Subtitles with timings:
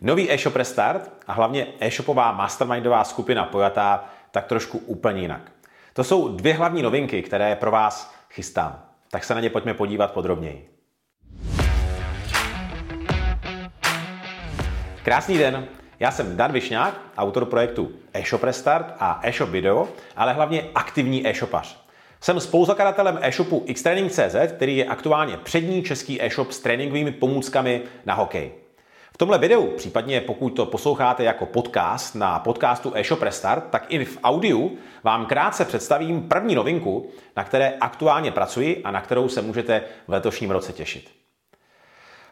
[0.00, 5.52] Nový e-shop Restart a hlavně e-shopová mastermindová skupina pojatá tak trošku úplně jinak.
[5.92, 8.82] To jsou dvě hlavní novinky, které pro vás chystám.
[9.10, 10.70] Tak se na ně pojďme podívat podrobněji.
[15.02, 15.66] Krásný den,
[16.00, 21.84] já jsem Dan Višňák, autor projektu e-shop Restart a e-shop video, ale hlavně aktivní e-shopař.
[22.20, 28.63] Jsem spoluzakladatelem e-shopu xtraining.cz, který je aktuálně přední český e-shop s tréninkovými pomůckami na hokej.
[29.14, 34.04] V tomhle videu, případně pokud to posloucháte jako podcast na podcastu eShop Restart, tak i
[34.04, 39.42] v audiu vám krátce představím první novinku, na které aktuálně pracuji a na kterou se
[39.42, 41.10] můžete v letošním roce těšit.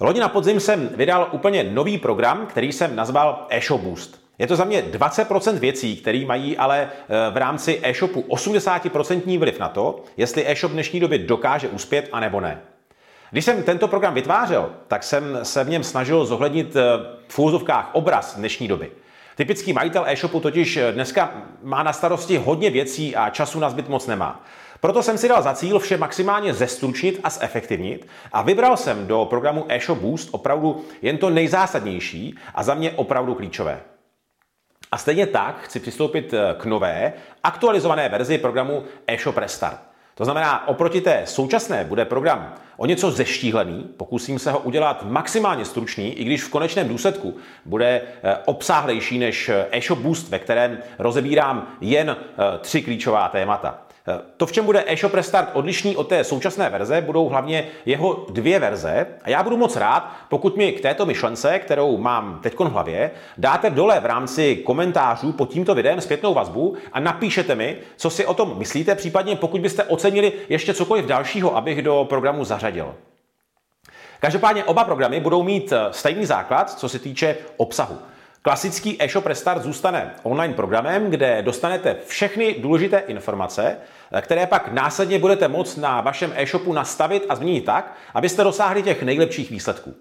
[0.00, 4.26] Loni na podzim jsem vydal úplně nový program, který jsem nazval eShop Boost.
[4.38, 9.58] Je to za mě 20% věcí, které mají ale eh, v rámci e-shopu 80% vliv
[9.58, 12.60] na to, jestli e-shop v dnešní době dokáže uspět a nebo ne.
[13.36, 16.82] Když jsem tento program vytvářel, tak jsem se v něm snažil zohlednit eh,
[17.28, 18.90] v úzovkách obraz dnešní doby.
[19.34, 23.88] Typický majitel e-shopu totiž eh, dneska má na starosti hodně věcí a času na zbyt
[23.88, 24.44] moc nemá.
[24.80, 29.24] Proto jsem si dal za cíl vše maximálně zestručnit a zefektivnit a vybral jsem do
[29.24, 33.80] programu eShop Boost opravdu jen to nejzásadnější a za mě opravdu klíčové.
[34.92, 37.12] A stejně tak chci přistoupit eh, k nové,
[37.44, 39.95] aktualizované verzi programu eShop Restart.
[40.18, 45.64] To znamená, oproti té současné bude program o něco zeštíhlený, pokusím se ho udělat maximálně
[45.64, 50.78] stručný, i když v konečném důsledku bude eh, obsáhlejší než eh, eShop Boost, ve kterém
[50.98, 52.16] rozebírám jen
[52.60, 53.85] tři klíčová témata.
[54.36, 58.58] To, v čem bude eShop Restart odlišný od té současné verze, budou hlavně jeho dvě
[58.58, 59.06] verze.
[59.22, 63.10] A já budu moc rád, pokud mi k této myšlence, kterou mám teď v hlavě,
[63.38, 68.26] dáte dole v rámci komentářů pod tímto videem zpětnou vazbu a napíšete mi, co si
[68.26, 72.94] o tom myslíte, případně pokud byste ocenili ještě cokoliv dalšího, abych do programu zařadil.
[74.20, 77.98] Každopádně oba programy budou mít stejný základ, co se týče obsahu.
[78.46, 83.76] Klasický e-shop Restart zůstane online programem, kde dostanete všechny důležité informace,
[84.20, 89.02] které pak následně budete moct na vašem e-shopu nastavit a změnit tak, abyste dosáhli těch
[89.02, 89.94] nejlepších výsledků.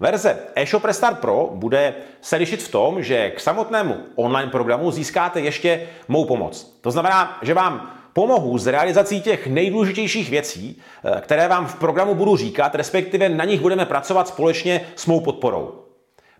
[0.00, 5.40] Verze eShop Restart Pro bude se lišit v tom, že k samotnému online programu získáte
[5.40, 6.78] ještě mou pomoc.
[6.80, 10.82] To znamená, že vám pomohu s realizací těch nejdůležitějších věcí,
[11.20, 15.85] které vám v programu budu říkat, respektive na nich budeme pracovat společně s mou podporou.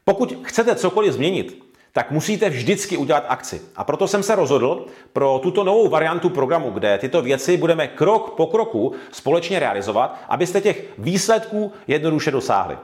[0.09, 1.63] Pokud chcete cokoliv změnit,
[1.93, 3.63] tak musíte vždycky udělat akci.
[3.77, 8.31] A proto jsem se rozhodl pro tuto novou variantu programu, kde tyto věci budeme krok
[8.31, 12.77] po kroku společně realizovat, abyste těch výsledků jednoduše dosáhli.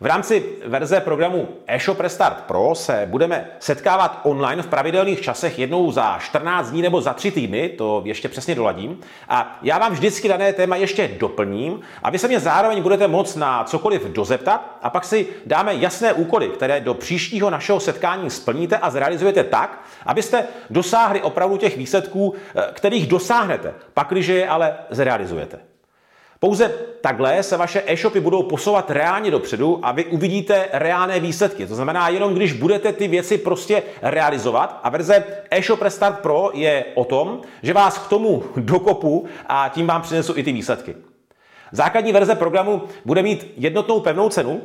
[0.00, 5.92] V rámci verze programu eShop Restart Pro se budeme setkávat online v pravidelných časech jednou
[5.92, 9.00] za 14 dní nebo za 3 týdny, to ještě přesně doladím.
[9.28, 13.36] A já vám vždycky dané téma ještě doplním a vy se mě zároveň budete moct
[13.36, 18.78] na cokoliv dozeptat a pak si dáme jasné úkoly, které do příštího našeho setkání splníte
[18.78, 25.75] a zrealizujete tak, abyste dosáhli opravdu těch výsledků, eh, kterých dosáhnete, pakliže je ale zrealizujete.
[26.40, 31.66] Pouze takhle se vaše e-shopy budou posouvat reálně dopředu a vy uvidíte reálné výsledky.
[31.66, 36.84] To znamená, jenom když budete ty věci prostě realizovat a verze e-shop Restart Pro je
[36.94, 40.96] o tom, že vás k tomu dokopu a tím vám přinesu i ty výsledky.
[41.72, 44.60] Základní verze programu bude mít jednotnou pevnou cenu,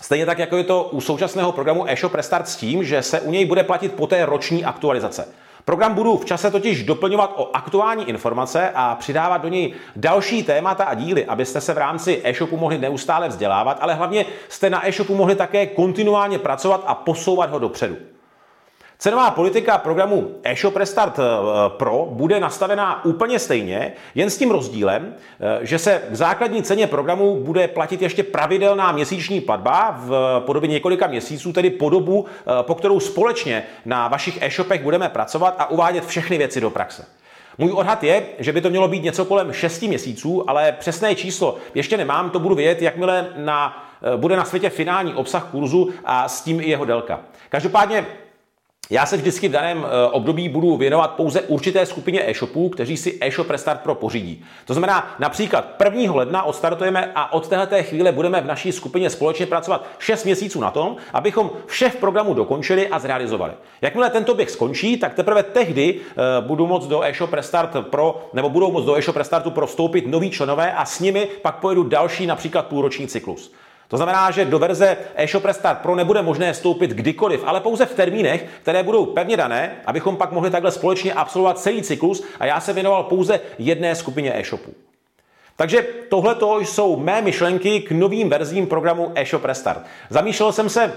[0.00, 3.30] Stejně tak, jako je to u současného programu eShop Restart s tím, že se u
[3.30, 5.28] něj bude platit po té roční aktualizace.
[5.64, 10.84] Program budu v čase totiž doplňovat o aktuální informace a přidávat do něj další témata
[10.84, 15.14] a díly, abyste se v rámci e-shopu mohli neustále vzdělávat, ale hlavně jste na e-shopu
[15.14, 17.96] mohli také kontinuálně pracovat a posouvat ho dopředu.
[19.00, 21.22] Cenová politika programu eShop Restart eh,
[21.68, 26.86] Pro bude nastavená úplně stejně, jen s tím rozdílem, eh, že se k základní ceně
[26.86, 32.62] programu bude platit ještě pravidelná měsíční platba v podobě několika měsíců, tedy po dobu, eh,
[32.62, 37.06] po kterou společně na vašich e-shopech budeme pracovat a uvádět všechny věci do praxe.
[37.58, 41.56] Můj odhad je, že by to mělo být něco kolem 6 měsíců, ale přesné číslo
[41.74, 43.86] ještě nemám, to budu vědět, jakmile na,
[44.16, 47.20] bude na světě finální obsah kurzu a s tím i jeho délka.
[47.48, 48.06] Každopádně
[48.90, 53.18] já se vždycky v daném eh, období budu věnovat pouze určité skupině e-shopů, kteří si
[53.20, 54.44] e-shop Restart Pro pořídí.
[54.64, 56.14] To znamená, například 1.
[56.14, 60.70] ledna odstartujeme a od této chvíle budeme v naší skupině společně pracovat 6 měsíců na
[60.70, 63.52] tom, abychom vše v programu dokončili a zrealizovali.
[63.80, 68.48] Jakmile tento běh skončí, tak teprve tehdy uh, budu moct do e-shop Restart Pro, nebo
[68.48, 72.26] budou moct do e-shop Restartu Pro vstoupit noví členové a s nimi pak pojedu další
[72.26, 73.52] například půlroční cyklus.
[73.88, 77.94] To znamená, že do verze eShop Restart Pro nebude možné vstoupit kdykoliv, ale pouze v
[77.94, 82.60] termínech, které budou pevně dané, abychom pak mohli takhle společně absolvovat celý cyklus a já
[82.60, 84.74] se věnoval pouze jedné skupině e-shopů.
[85.56, 89.82] Takže tohle jsou mé myšlenky k novým verzím programu eShop Restart.
[90.10, 90.92] Zamýšlel jsem se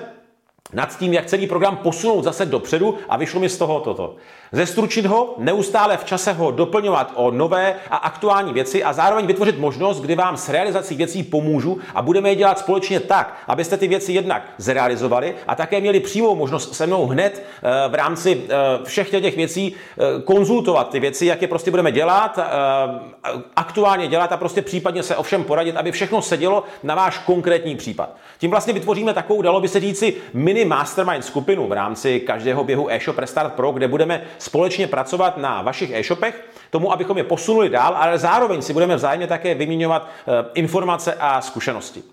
[0.73, 4.15] nad tím, jak celý program posunout zase dopředu a vyšlo mi z toho toto.
[4.51, 9.59] Zestručit ho, neustále v čase ho doplňovat o nové a aktuální věci a zároveň vytvořit
[9.59, 13.87] možnost, kdy vám s realizací věcí pomůžu a budeme je dělat společně tak, abyste ty
[13.87, 18.55] věci jednak zrealizovali a také měli přímou možnost se mnou hned eh, v rámci eh,
[18.83, 22.39] všech těch věcí eh, konzultovat ty věci, jak je prostě budeme dělat,
[23.55, 28.15] aktuálně dělat a prostě případně se ovšem poradit, aby všechno sedělo na váš konkrétní případ.
[28.37, 32.91] Tím vlastně vytvoříme takovou, dalo by se říci, mini mastermind skupinu v rámci každého běhu
[32.91, 37.95] e-shop Restart Pro, kde budeme společně pracovat na vašich e-shopech, tomu, abychom je posunuli dál,
[37.97, 42.03] ale zároveň si budeme vzájemně také vyměňovat eh, informace a zkušenosti.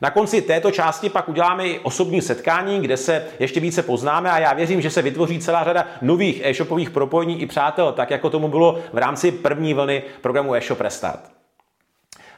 [0.00, 4.38] Na konci této části pak uděláme i osobní setkání, kde se ještě více poznáme a
[4.38, 8.48] já věřím, že se vytvoří celá řada nových e-shopových propojení i přátel, tak jako tomu
[8.48, 11.35] bylo v rámci první vlny programu e-shop Restart.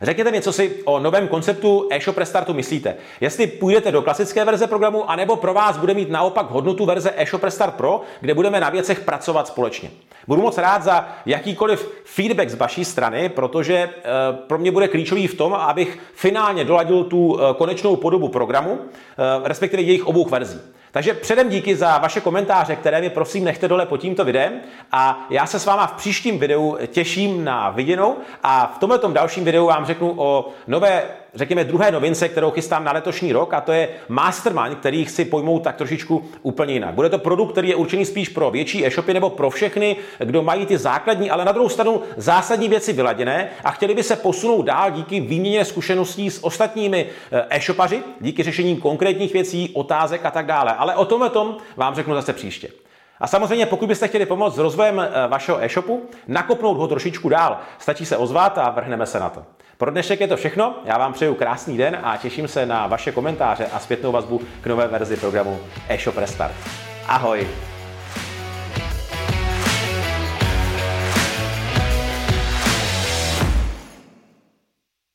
[0.03, 2.97] Řekněte mi, co si o novém konceptu e-shop restartu myslíte.
[3.21, 7.43] Jestli půjdete do klasické verze programu, anebo pro vás bude mít naopak hodnotu verze e-shop
[7.43, 9.91] restart pro, kde budeme na věcech pracovat společně.
[10.27, 13.91] Budu moc rád za jakýkoliv feedback z vaší strany, protože e,
[14.47, 19.49] pro mě bude klíčový v tom, abych finálně doladil tu e, konečnou podobu programu, e,
[19.49, 20.61] respektive jejich obou verzí.
[20.91, 24.61] Takže předem díky za vaše komentáře, které mi prosím nechte dole pod tímto videem
[24.93, 29.45] a já se s váma v příštím videu těším na viděnou a v tomto dalším
[29.45, 31.03] videu vám řeknu o nové
[31.35, 35.59] řekněme, druhé novince, kterou chystám na letošní rok, a to je Mastermind, který chci pojmout
[35.59, 36.95] tak trošičku úplně jinak.
[36.95, 40.67] Bude to produkt, který je určený spíš pro větší e-shopy nebo pro všechny, kdo mají
[40.67, 44.91] ty základní, ale na druhou stranu zásadní věci vyladěné a chtěli by se posunout dál
[44.91, 50.75] díky výměně zkušeností s ostatními eh, e-shopaři, díky řešení konkrétních věcí, otázek a tak dále.
[50.75, 52.69] Ale o tom tom vám řeknu zase příště.
[53.21, 57.59] A samozřejmě, pokud byste chtěli pomoct s rozvojem eh, vašeho e-shopu, nakopnout ho trošičku dál,
[57.79, 59.45] stačí se ozvat a vrhneme se na to.
[59.79, 63.13] Pro dnešek je to všechno, já vám přeju krásný den a těším se na vaše
[63.13, 66.55] komentáře a zpětnou vazbu k nové verzi programu eShop Restart.
[67.07, 67.49] Ahoj!